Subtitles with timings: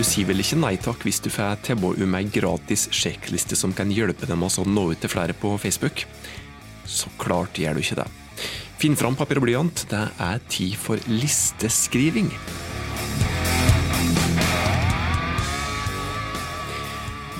[0.00, 3.74] Du sier vel ikke nei takk hvis du får tilbud om ei gratis sjekkliste som
[3.76, 6.06] kan hjelpe dem å nå ut til flere på Facebook?
[6.88, 8.06] Så klart gjør du ikke det.
[8.80, 12.30] Finn fram papir og blyant, det er tid for listeskriving.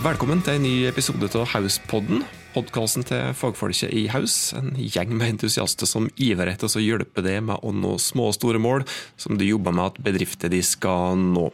[0.05, 4.37] Velkommen til en ny episode av Hauspodden, podkasten til fagfolket i Haus.
[4.61, 8.37] En gjeng med entusiaster som ivrer etter å hjelpe deg med å nå små og
[8.37, 8.85] store mål
[9.17, 11.49] som du jobber med at bedrifter de skal nå.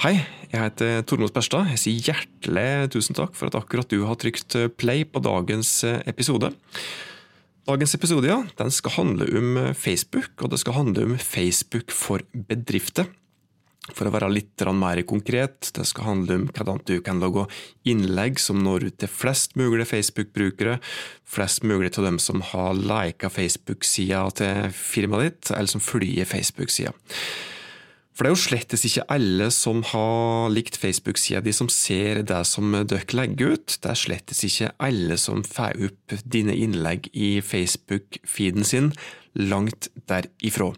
[0.00, 0.14] Hei,
[0.48, 1.66] jeg heter Tormod Berstad.
[1.74, 5.74] Jeg sier hjertelig tusen takk for at akkurat du har trykt play på dagens
[6.08, 6.48] episode.
[7.68, 12.24] Dagens episode ja, den skal handle om Facebook, og det skal handle om Facebook for
[12.32, 13.12] bedrifter.
[13.90, 17.44] For å være litt mer konkret, det skal handle om hvordan du kan lage
[17.84, 20.80] innlegg som når ut til flest mulig Facebook-brukere,
[21.28, 26.96] flest mulig av dem som har lika Facebook-sida til firmaet ditt, eller som følger Facebook-sida.
[28.14, 32.42] For det er jo slettes ikke alle som har likt Facebook-sida di, som ser det
[32.48, 33.78] som dere legger ut.
[33.80, 38.92] Det er slettes ikke alle som får opp dine innlegg i Facebook-feeden sin,
[39.38, 40.72] langt derifra.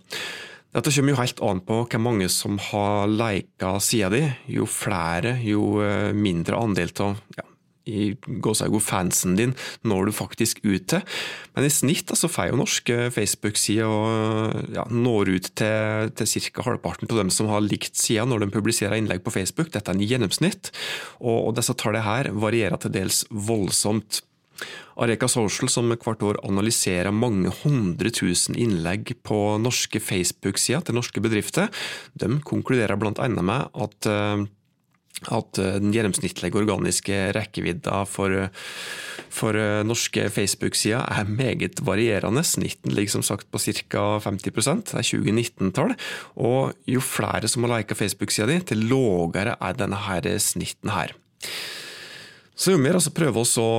[0.72, 4.22] Dette kommer jo helt an på hvor mange som har lika sida di.
[4.54, 7.44] Jo flere, jo eh, mindre andel av ja,
[7.84, 8.14] i
[8.80, 11.02] fansen din når du faktisk ut til.
[11.54, 16.66] Men i snitt altså, får jo norske Facebook-sider ja, når ut til, til ca.
[16.68, 19.72] halvparten av dem som har likt sida når de publiserer innlegg på Facebook.
[19.72, 20.72] Dette er en gjennomsnitt,
[21.20, 24.22] og, og disse tallene her varierer til dels voldsomt.
[25.00, 31.22] Areka Social, som hvert år analyserer mange hundre tusen innlegg på norske Facebook-sider til norske
[31.24, 31.70] bedrifter,
[32.14, 33.28] de konkluderer bl.a.
[33.32, 34.44] med at eh,
[35.30, 38.48] at den gjennomsnittlige organiske rekkevidda for,
[39.30, 42.42] for norske Facebook-sider er meget varierende.
[42.42, 44.18] Snitten ligger som sagt på ca.
[44.24, 45.94] 50 det er 2019-tall.
[46.36, 51.14] Og jo flere som har lika Facebook-sida di, til lavere er denne her snitten her.
[52.62, 53.70] Så jo mer altså prøve, å,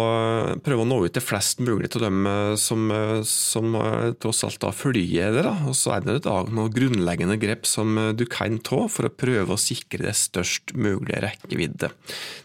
[0.60, 4.44] prøve å nå ut til flest mulig av dem eh, som, eh, som eh, tross
[4.44, 5.46] alt da følger det.
[5.46, 5.54] Da.
[5.70, 9.56] Og så er det da noen grunnleggende grep som du kan ta for å prøve
[9.56, 11.94] å sikre det størst mulig rekkevidde.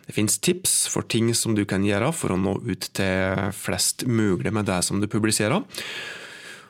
[0.06, 4.06] Det finnes tips for ting som du kan gjøre for å nå ut til flest
[4.06, 5.66] mulig med det som du publiserer.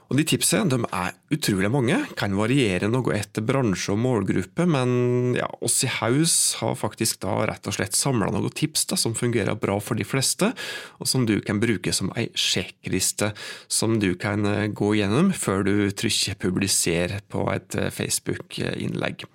[0.08, 5.34] Og De tipsene de er utrolig mange, kan variere noe etter bransje og målgruppe, men
[5.36, 9.16] ja, oss i Haus har faktisk da rett og slett samla noen tips da, som
[9.18, 10.54] fungerer bra for de fleste,
[10.96, 13.34] og som du kan bruke som ei sjekkliste
[13.68, 19.26] som du kan eh, gå gjennom før du trykker 'publiser' på et eh, Facebook-innlegg.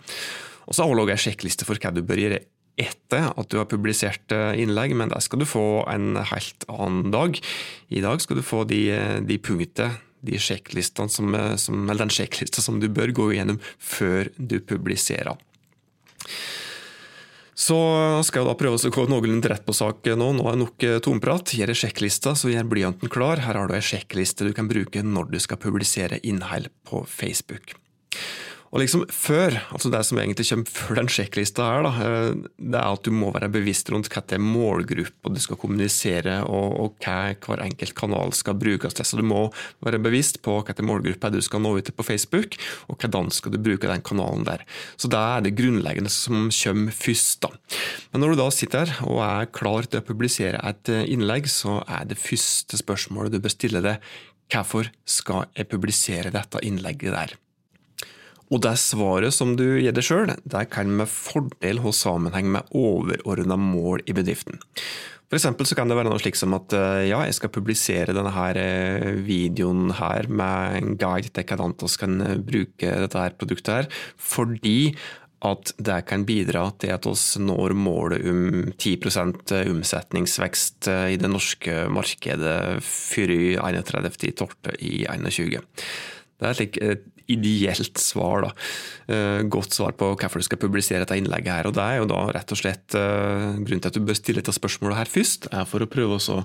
[0.66, 2.40] Og så har jeg også ei sjekkliste for hva du bør gjøre
[2.82, 7.14] etter at du har publisert eh, innlegg, men der skal du få en helt annen
[7.14, 7.38] dag.
[7.94, 12.64] I dag skal du få de, de punktene de sjekklistene som, som, eller den sjekklista
[12.64, 15.38] som du bør gå gjennom før du publiserer.
[17.54, 17.78] Så
[18.26, 20.32] skal jeg da prøve å gå noenlunde rett på sak nå.
[20.34, 21.54] Nå er det nok eh, tomprat.
[21.54, 23.44] Gjør sjekklista, så gjør blyanten klar.
[23.46, 27.76] Her har du ei sjekkliste du kan bruke når du skal publisere innhold på Facebook.
[28.74, 32.80] Og liksom før, altså Det som egentlig kommer før den sjekklista, her, da, eh, det
[32.80, 36.74] er at du må være bevisst rundt hva det er målgruppa du skal kommunisere, og,
[36.82, 39.06] og, hva hver enkelt kanal skal brukes til.
[39.06, 39.46] Så Du må
[39.86, 42.58] være bevisst på hva det målgruppa du skal nå ut til på Facebook,
[42.90, 44.66] og hvordan skal du bruke den kanalen der.
[44.98, 47.42] Så Det er det grunnleggende som kommer først.
[47.42, 47.50] da.
[48.12, 51.46] Men når du da sitter her og er klar til å publisere et eh, innlegg,
[51.46, 54.02] så er det første spørsmålet du bør stille deg
[54.50, 57.38] hvorfor skal jeg publisere dette innlegget der?
[58.54, 60.30] Og det svaret som du gir deg sjøl,
[60.70, 64.62] kan med fordel ha sammenheng med overordna mål i bedriften.
[65.34, 68.14] For eksempel så kan det være noe slik som at eh, ja, jeg skal publisere
[68.14, 73.24] denne her eh, videoen her med en guide til hvordan vi kan eh, bruke dette
[73.24, 73.90] her produktet her,
[74.22, 74.94] fordi
[75.44, 81.82] at det kan bidra til at vi når målet om 10% omsetningsvekst i det norske
[81.92, 83.34] markedet før
[83.74, 84.78] 31.12.
[84.80, 85.66] i 2021.
[86.44, 88.44] Det er slik et ideelt svar.
[88.44, 88.52] da.
[89.14, 91.68] Eh, godt svar på hvorfor du skal publisere dette innlegget her.
[91.68, 94.42] og Det er jo da rett og slett eh, grunnen til at du bør stille
[94.42, 96.38] dette spørsmålet her først, er for å prøve å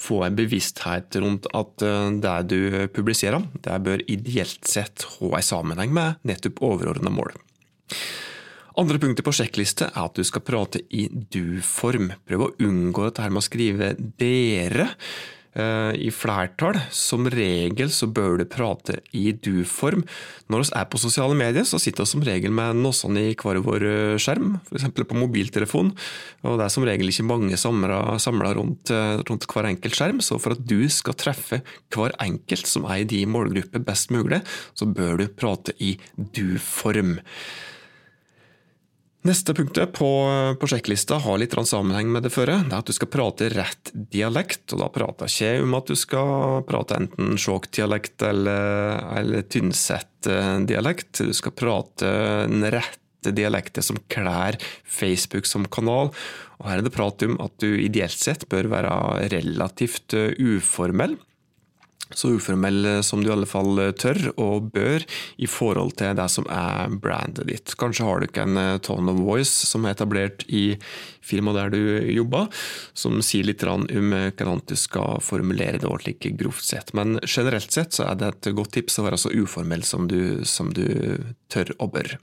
[0.00, 5.48] få en bevissthet rundt at eh, det du publiserer, det bør ideelt sett ha en
[5.52, 7.36] sammenheng med nettopp overordna mål.
[8.80, 12.14] Andre punkter på sjekkliste er at du skal prate i du-form.
[12.24, 14.88] Prøv å unngå dette med å skrive 'dere'.
[15.52, 16.78] Eh, i flertall.
[16.96, 20.00] Som regel så bør du prate i du-form.
[20.48, 23.60] Når vi er på sosiale medier, så sitter vi som regel med noen i hver
[23.60, 24.86] vår eh, skjerm, f.eks.
[24.96, 25.90] på mobiltelefon.
[26.48, 30.22] Og det er som regel ikke mange samla rundt, eh, rundt, hver enkelt skjerm.
[30.24, 31.60] Så for at du skal treffe
[31.92, 34.40] hver enkelt som er i din målgruppe best mulig,
[34.72, 37.18] så bør du prate i du-form.
[39.22, 40.08] Neste punktet på,
[40.58, 42.56] på sjekklista har litt sammenheng med det førre.
[42.66, 44.72] Det er at du skal prate rett dialekt.
[44.74, 51.22] og Da prater jeg ikke om at du skal prate enten Skjåk-dialekt eller, eller Tynset-dialekt.
[51.22, 52.10] Du skal prate
[52.50, 56.10] den rette dialekten som klær Facebook som kanal.
[56.58, 58.96] Og Her er det prat om at du ideelt sett bør være
[59.30, 61.14] relativt uformell
[62.18, 65.04] så uformell som du i alle fall tør og bør
[65.42, 67.74] i forhold til det som er brandet ditt.
[67.80, 70.76] Kanskje har du ikke en eh, tone of voice som er etablert i
[71.22, 72.48] firmaet der du jobber,
[72.94, 76.94] som sier litt om eh, hvordan du skal formulere det ordentlig grovt sett.
[76.98, 80.44] Men generelt sett så er det et godt tips å være så uformell som du,
[80.48, 80.86] som du
[81.52, 82.16] tør og bør.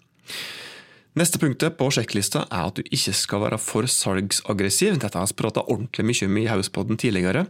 [1.17, 4.99] Neste punktet på sjekklista er at du ikke skal være for salgsaggressiv.
[5.01, 7.47] Dette har vi prata ordentlig mye om i Hauspodden tidligere.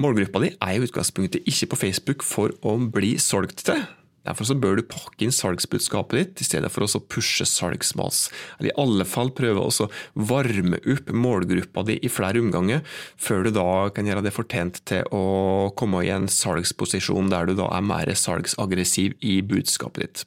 [0.00, 3.82] Målgruppa di er i utgangspunktet ikke på Facebook for å bli solgt til.
[4.24, 8.26] Derfor så bør du pakke inn salgsbudskapet ditt i stedet for å pushe salgsmas.
[8.58, 9.88] Eller i alle fall prøve å
[10.28, 12.84] varme opp målgruppa di i flere omganger,
[13.16, 17.56] før du da kan gjøre det fortjent til å komme i en salgsposisjon der du
[17.60, 20.24] da er mer salgsaggressiv i budskapet ditt.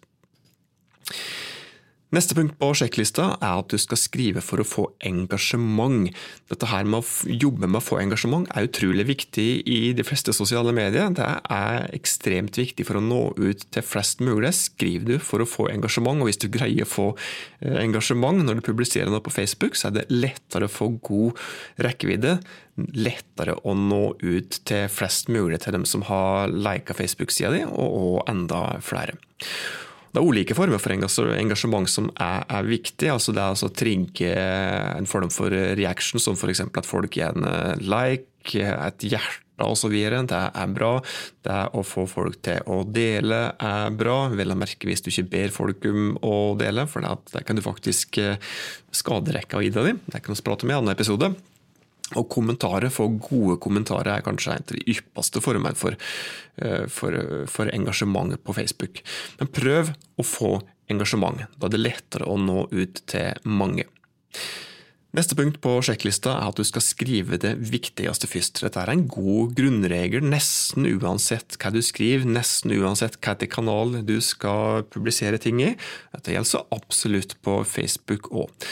[2.14, 6.12] Neste punkt på sjekklista er at du skal skrive for å få engasjement.
[6.52, 10.36] Dette her med å jobbe med å få engasjement er utrolig viktig i de fleste
[10.38, 11.10] sosiale medier.
[11.10, 14.54] Det er ekstremt viktig for å nå ut til flest mulig.
[14.54, 17.10] Skriv du for å få engasjement, og hvis du greier å få
[17.66, 21.42] eh, engasjement når du publiserer noe på Facebook, så er det lettere å få god
[21.82, 22.38] rekkevidde.
[22.94, 28.22] Lettere å nå ut til flest mulig til dem som har lika Facebook-sida di, og
[28.30, 29.18] enda flere.
[30.14, 33.10] Det er ulike former for engasjement som er, er viktig.
[33.10, 36.62] Altså det er altså å trigge en form for reaction, som f.eks.
[36.70, 39.94] at folk gir en eh, like, et hjerte osv.
[40.30, 40.92] Det er bra.
[41.42, 44.18] Det er å få folk til å dele er bra.
[44.38, 47.66] Vel å merke hvis du ikke ber folk om å dele, for det kan du
[47.66, 48.38] faktisk eh,
[48.94, 49.98] skade rekka i det.
[50.06, 51.34] Det kan vi prate om i en annen episode.
[52.20, 55.96] Og kommentarer, få gode kommentarer, er kanskje en av de ypperste formene for,
[56.62, 57.16] eh, for,
[57.50, 59.02] for, engasjement på Facebook.
[59.40, 60.52] Men prøv å få
[60.92, 61.48] engasjement.
[61.58, 63.88] Da er det lettere å nå ut til mange.
[65.14, 68.64] Neste punkt på sjekklista er at du skal skrive det viktigste først.
[68.66, 74.16] Dette er en god grunnregel nesten uansett hva du skriver, nesten uansett hvilken kanal du
[74.26, 75.76] skal publisere ting i.
[76.16, 78.66] Dette gjelder så absolutt på Facebook òg.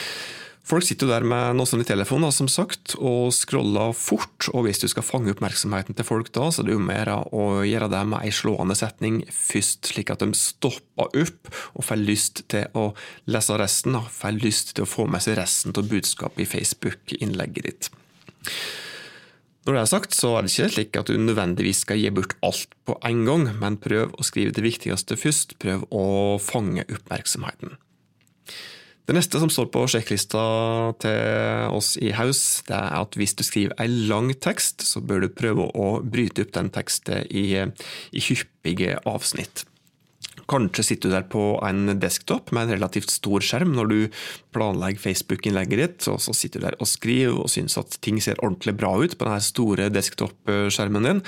[0.61, 4.45] Folk sitter jo der med noe sånn i telefonen som sagt, og scroller fort.
[4.53, 7.45] og Hvis du skal fange oppmerksomheten til folk da, så er det jo mer å
[7.65, 12.43] gjøre det med ei slående setning først, slik at de stopper opp og får lyst
[12.53, 12.91] til å
[13.25, 13.97] lese resten.
[13.97, 17.91] og Får lyst til å få med seg resten av budskapet i Facebook-innlegget ditt.
[19.65, 22.33] Når det er sagt, så er det ikke slik at du nødvendigvis skal gi bort
[22.45, 25.57] alt på en gang, men prøv å skrive det viktigste først.
[25.61, 26.05] Prøv å
[26.41, 27.77] fange oppmerksomheten.
[29.11, 30.41] Det neste som står på sjekklista
[31.03, 35.25] til oss i Haus, det er at hvis du skriver en lang tekst, så bør
[35.25, 39.65] du prøve å bryte opp den teksten i, i hyppige avsnitt.
[40.47, 43.99] Kanskje sitter du der på en desktop med en relativt stor skjerm når du
[44.55, 48.39] planlegger Facebook-innlegget ditt, og så sitter du der og skriver og syns at ting ser
[48.39, 51.23] ordentlig bra ut på denne store desktop-skjermen din.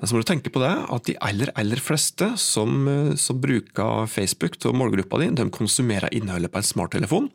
[0.00, 3.40] Men så må du tenke på det, at de aller, aller fleste som, eh, som
[3.40, 7.28] bruker Facebook til målgruppa di, de konsumerer innholdet på en smarttelefon.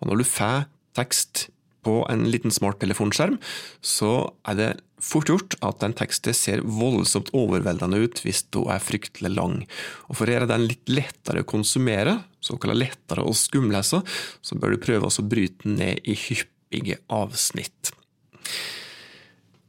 [0.00, 1.48] Og når du får tekst
[1.84, 3.36] på en liten smarttelefonskjerm,
[3.84, 4.12] så
[4.48, 4.70] er det
[5.04, 9.58] fort gjort at den teksten ser voldsomt overveldende ut hvis den er fryktelig lang.
[10.08, 14.00] Og For å gjøre den litt lettere å konsumere, såkalt lettere å skumlese,
[14.40, 17.93] så bør du prøve å bryte den ned i hyppige avsnitt.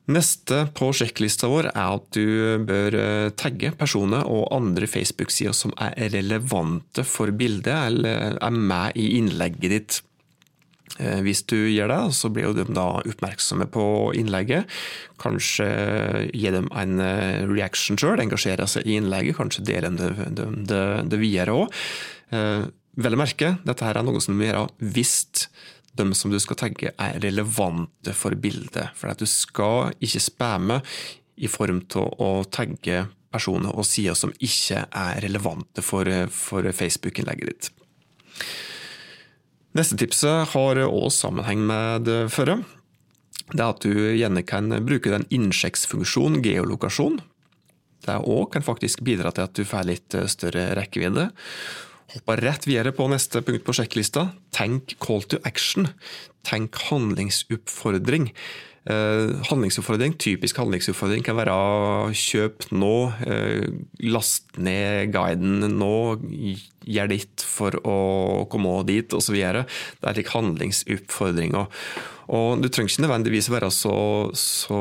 [0.05, 5.73] Neste på sjekklista vår er at du bør eh, tagge personer og andre Facebook-sider som
[5.81, 9.97] er relevante for bildet, eller er med i innlegget ditt.
[10.99, 13.87] Eh, hvis du gjør det, så blir de da oppmerksomme på
[14.21, 14.69] innlegget.
[15.21, 15.71] Kanskje
[16.29, 20.83] gi dem en eh, reaction sjøl, engasjere seg i innlegget, kanskje dele det, det, det,
[21.09, 21.81] det videre òg.
[22.95, 25.15] Vel å merke, dette her er noe som du må gjøre hvis
[25.95, 28.91] de som du skal tagge, er relevante for bildet.
[28.97, 30.81] For at du skal ikke spamme
[31.35, 37.51] i form av å tagge personer og sider som ikke er relevante for, for Facebook-innlegget
[37.51, 37.69] ditt.
[39.75, 42.61] Neste tipset har også sammenheng med det førre.
[43.51, 47.19] Det er at du gjerne kan bruke den innsjekksfunksjonen, geolokasjon.
[48.05, 51.27] Det òg kan faktisk bidra til at du får litt større rekkevidde.
[52.13, 54.29] Hoppa rett videre på neste punkt på sjekklista.
[54.55, 55.89] Tenk call to action.
[56.45, 58.29] Tenk handlingsoppfordring.
[58.85, 61.55] Eh, handlingsoppfordring, Typisk handlingsoppfordring kan være
[62.13, 63.65] kjøp nå, eh,
[64.05, 66.21] last ned guiden nå,
[66.85, 69.33] gjør ditt for å komme dit, osv.
[69.33, 69.65] Det
[70.05, 71.65] er slik handlingsoppfordringer.
[72.25, 73.95] Du trenger ikke nødvendigvis være så,
[74.33, 74.79] så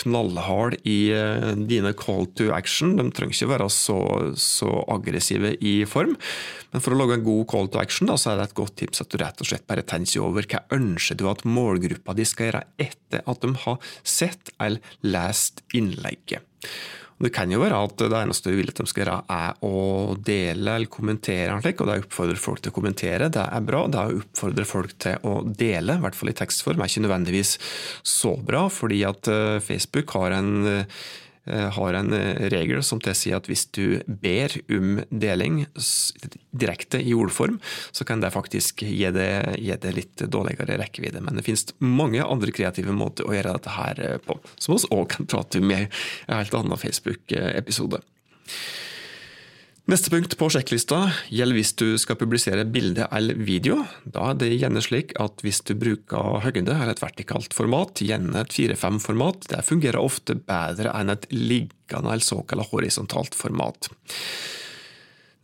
[0.00, 2.96] knallhard i uh, dine call to action.
[2.96, 3.98] De trenger ikke være så,
[4.40, 6.16] så, aggressive i form.
[6.72, 8.76] Men for å lage en god call to action, da, så er det et godt
[8.80, 12.24] tips at du rett og slett bare tenker over hva ønsker du at målgruppa di
[12.28, 16.44] skal gjøre etter at de har sett eller lest innlegget.
[17.16, 20.16] Det kan jo være at det eneste du vil at de skal gjøre, er å
[20.20, 21.54] dele eller kommentere.
[21.56, 23.86] og det oppfordrer folk til å kommentere, det er bra.
[23.88, 27.56] Det oppfordrer folk til å dele, i hvert fall i tekstform, er ikke nødvendigvis
[28.04, 30.84] så bra, fordi at eh, Facebook har en Eh,
[31.76, 35.62] har en eh, regel som tilsier at hvis du ber om deling
[36.50, 37.60] direkte i ordform,
[37.94, 41.22] så kan det faktisk gi det, gi det litt dårligere rekkevidde.
[41.22, 44.90] Men det finnes mange andre kreative måter å gjøre dette her eh, på, som vi
[44.96, 45.88] òg kan prate om i en
[46.34, 48.02] helt annen Facebook-episode.
[49.86, 50.96] Neste punkt på sjekklista
[51.30, 53.84] gjelder hvis du skal publisere bilde eller video.
[54.02, 58.40] Da er det gjerne slik at hvis du bruker høyde eller et vertikalt format, gjerne
[58.40, 63.86] et 4-5-format, det fungerer ofte bedre enn et liggende eller såkalt horisontalt format.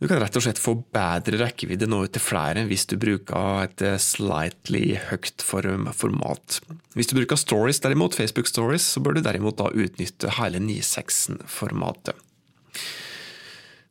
[0.03, 3.85] Du kan rett og slett få bedre rekkevidde nå til flere hvis du bruker et
[4.03, 6.59] slightly høyt format.
[6.99, 12.19] Hvis du bruker stories derimot, Facebook stories, så bør du derimot da utnytte hele 9.16-formatet.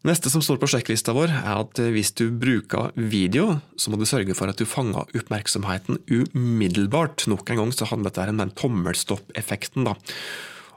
[0.03, 4.07] Neste som står på sjekklista vår, er at hvis du bruker video, så må du
[4.09, 7.29] sørge for at du fanger oppmerksomheten umiddelbart.
[7.31, 9.87] Nok en gang så handler dette om den tommelstopp-effekten.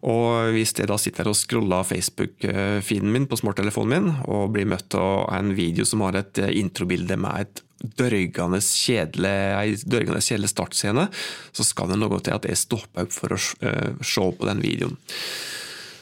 [0.06, 4.94] Og hvis jeg da sitter og scroller Facebook-feeden min på smarttelefonen min, og blir møtt
[5.00, 7.66] av en video som har et introbilde med et
[7.98, 11.10] dørgende kjedelig, ei dørgende kjedelig startscene,
[11.50, 14.62] så skal det noe til at jeg stopper opp for å eh, se på den
[14.62, 15.00] videoen.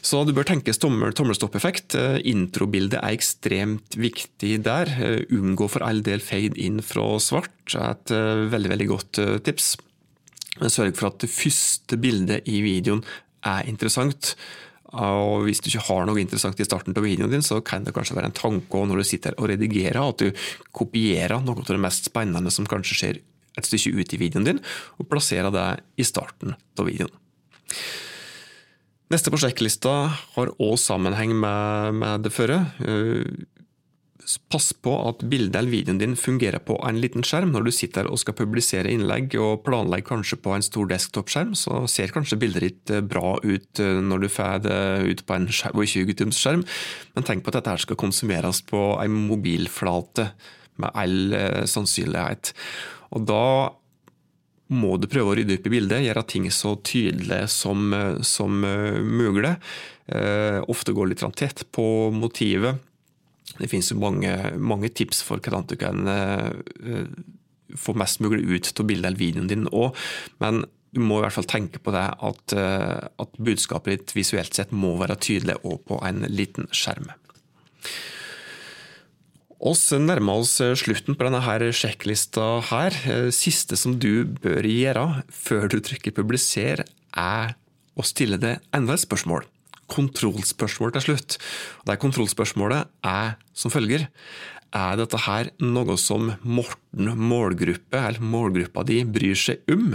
[0.03, 1.95] Så du bør tenke tommel, tommelstoppeffekt.
[1.95, 4.91] Eh, introbildet er ekstremt viktig der.
[4.99, 9.21] Eh, unngå for all del fade inn fra svart er et eh, veldig, veldig godt
[9.47, 9.77] tips.
[10.67, 13.01] Sørg for at det første bildet i videoen
[13.47, 14.35] er interessant.
[14.93, 17.95] Og hvis du ikke har noe interessant i starten på videoen din, så kan det
[17.95, 20.45] kanskje være en tanke når du sitter og redigerer, at du
[20.75, 23.21] kopierer noe av det mest spennende som kanskje skjer
[23.57, 24.63] et stykke ut i videoen din,
[24.99, 25.67] og plasserer det
[25.97, 27.15] i starten av videoen.
[29.11, 29.93] Neste på sjekklista
[30.35, 32.61] har òg sammenheng med, med, det førre.
[32.79, 33.25] Eh,
[34.47, 37.51] pass på at bildet eller videoen din fungerer på en liten skjerm.
[37.51, 41.83] Når du sitter og skal publisere innlegg og planlegger kanskje på en stor desktop-skjerm, så
[41.91, 44.81] ser kanskje bildet ditt eh, bra ut eh, når du får det
[45.11, 46.65] ut på en 20-tums-skjerm,
[47.13, 50.31] men tenk på at dette skal konsumeres på en mobilflate
[50.81, 51.35] med all
[51.69, 52.49] sannsynlighet.
[53.13, 53.43] Og da
[54.71, 57.93] må du prøve å rydde opp i bildet, gjøre ting så tydelige som,
[58.25, 59.55] som uh, mulig.
[60.07, 62.79] Uh, ofte gå litt tett på motivet.
[63.59, 67.09] Det finnes jo mange, mange tips for hvordan du kan uh,
[67.77, 69.97] få mest mulig ut av bildet eller videoen din òg,
[70.43, 74.69] men du må i hvert fall tenke på det at, at budskapet ditt visuelt sett
[74.77, 77.07] må være tydelig òg på en liten skjerm.
[79.63, 82.95] Oss nærmer oss eh, slutten på denne her sjekklista her.
[83.07, 86.83] Eh, siste som du bør gjøre før du trykker 'publiser',
[87.15, 87.55] er
[87.95, 89.45] å stille det enda et spørsmål.
[89.87, 91.37] Kontrollspørsmål til slutt.
[91.87, 94.09] Det kontrollspørsmålet er som følger.
[94.73, 99.93] Er dette her noe som Morten målgruppe, eller målgruppa di, bryr seg om?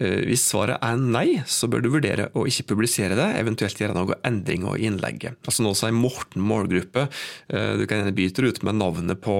[0.00, 3.96] Eh, hvis svaret er nei, så bør du vurdere å ikke publisere det, eventuelt gjøre
[3.96, 5.36] noen endringer i innlegget.
[5.44, 7.06] Altså Nå sier Morten målgruppe.
[7.52, 9.36] Eh, du kan gjerne bytte ut med navnet på,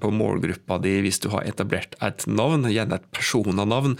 [0.00, 3.98] på, målgruppa di hvis du har etablert et navn, gjerne et personanavn.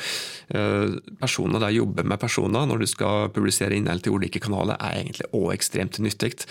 [0.56, 5.02] Eh, personer der jobber med personer når du skal publisere innhold til ulike kanaler, er
[5.02, 6.46] egentlig òg ekstremt nyttig.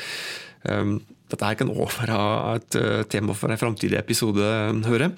[1.32, 2.17] Dette her kan òg være
[2.55, 4.46] et eh, tema for en framtidig episode,
[4.86, 5.13] hører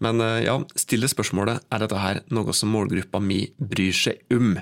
[0.00, 4.56] Men eh, ja, still spørsmålet er dette her noe som målgruppa mi bryr seg om.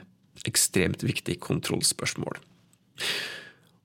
[0.49, 2.41] Ekstremt viktig kontrollspørsmål.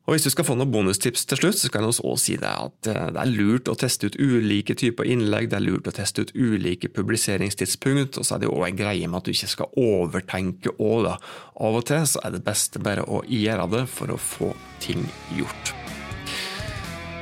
[0.05, 2.49] Og Hvis du skal få noen bonustips til slutt, så kan jeg også si det
[2.49, 5.93] at eh, det er lurt å teste ut ulike typer innlegg, det er lurt å
[5.93, 9.53] teste ut ulike publiseringstidspunkt, og så er det òg en greie med at du ikke
[9.53, 11.15] skal overtenke òg, da.
[11.61, 15.05] Av og til så er det beste bare å gjøre det for å få ting
[15.37, 15.84] gjort.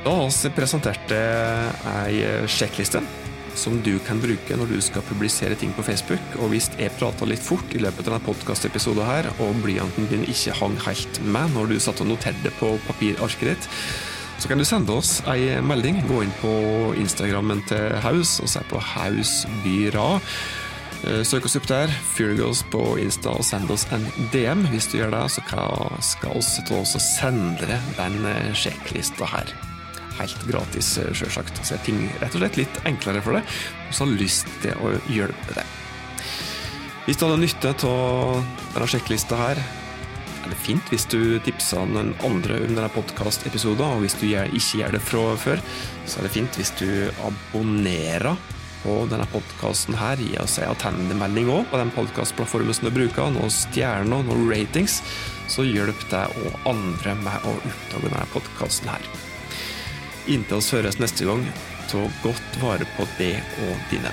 [0.04, 2.18] Da har vi presentert ei
[2.50, 3.00] sjekkliste
[3.56, 6.38] som du kan bruke når du skal publisere ting på Facebook.
[6.42, 10.26] Og hvis jeg prater litt fort i løpet av denne podkastepisoden her, og blyanten din
[10.28, 13.70] ikke hang helt med når du satt og noterte på papirarket ditt,
[14.42, 16.02] så kan du sende oss ei melding.
[16.08, 16.54] Gå inn på
[17.00, 20.08] Instagrammen til Haus og se på Hausbyra.
[21.04, 24.66] Eh, søk oss opp der, Furgos på Insta og send oss en DM.
[24.72, 25.44] Hvis du gjør det, så
[26.02, 29.54] skal vi sende deg den eh, sjekklista her.
[30.18, 31.60] Helt gratis, sjølsagt.
[31.62, 33.56] Så er ting rett og slett litt enklere for deg,
[33.88, 35.80] og så har lyst til å hjelpe deg.
[37.04, 38.38] Hvis du hadde nytte av
[38.72, 39.58] denne sjekklista her,
[40.44, 44.80] er det fint hvis du tipser noen andre om denne podkastepisoden, og hvis du ikke
[44.80, 45.62] gjør det fra før,
[46.04, 46.88] så er det fint hvis du
[47.24, 48.36] abonnerer
[48.84, 50.20] på denne podkasten her.
[50.20, 55.00] Gi oss en attendemelding òg på den podkastplattformen som du bruker, noen stjerner, noen ratings,
[55.48, 59.08] så hjelp deg og andre med å oppdage denne podkasten her.
[60.26, 61.42] Inntil oss høres neste gang,
[61.90, 64.12] ta godt vare på det og dine.